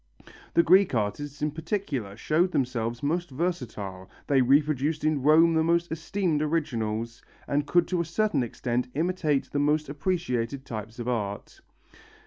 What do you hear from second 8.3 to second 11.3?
extent imitate the most appreciated types of